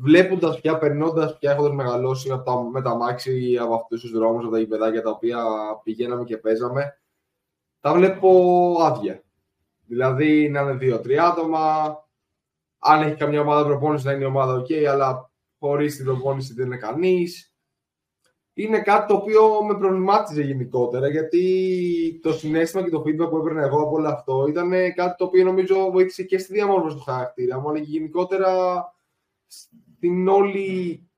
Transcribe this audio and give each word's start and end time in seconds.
βλέποντας 0.00 0.60
πια, 0.60 0.78
περνώντας 0.78 1.38
πια, 1.38 1.50
έχοντας 1.50 1.72
μεγαλώσει 1.72 2.30
από 2.30 2.44
τα, 2.44 2.62
με 2.62 2.82
τα 2.82 2.94
μάξι 2.94 3.58
από 3.60 3.74
αυτούς 3.74 4.00
τους 4.00 4.10
δρόμους, 4.10 4.44
από 4.44 4.52
τα 4.52 4.58
γηπεδάκια 4.58 5.02
τα 5.02 5.10
οποία 5.10 5.44
πηγαίναμε 5.82 6.24
και 6.24 6.36
παίζαμε, 6.36 6.98
τα 7.80 7.92
βλέπω 7.92 8.30
άδεια. 8.80 9.22
Δηλαδή 9.86 10.48
να 10.48 10.60
είναι 10.60 10.72
δύο-τρία 10.72 11.26
άτομα. 11.26 11.94
Αν 12.78 13.02
έχει 13.02 13.16
καμιά 13.16 13.40
ομάδα 13.40 13.64
προπόνησης, 13.64 14.06
να 14.06 14.12
είναι 14.12 14.24
η 14.24 14.26
ομάδα 14.26 14.60
OK, 14.60 14.74
αλλά 14.74 15.30
χωρίς 15.58 15.96
την 15.96 16.04
προπόνηση 16.04 16.54
δεν 16.54 16.66
είναι 16.66 16.76
κανείς. 16.76 17.54
Είναι 18.54 18.80
κάτι 18.80 19.06
το 19.06 19.14
οποίο 19.14 19.64
με 19.64 19.78
προβλημάτιζε 19.78 20.42
γενικότερα 20.42 21.08
γιατί 21.08 22.20
το 22.22 22.32
συνέστημα 22.32 22.82
και 22.82 22.90
το 22.90 23.02
feedback 23.06 23.30
που 23.30 23.36
έπαιρνα 23.36 23.62
εγώ 23.62 23.82
από 23.82 23.96
όλο 23.96 24.08
αυτό 24.08 24.46
ήταν 24.48 24.70
κάτι 24.94 25.16
το 25.16 25.24
οποίο 25.24 25.44
νομίζω 25.44 25.90
βοήθησε 25.90 26.22
και 26.22 26.38
στη 26.38 26.52
διαμόρφωση 26.52 26.96
του 26.96 27.02
χαρακτήρα 27.02 27.60
μου, 27.60 27.68
αλλά 27.68 27.78
και 27.78 27.90
γενικότερα 27.90 28.50
στην 29.96 30.28
όλη 30.28 31.08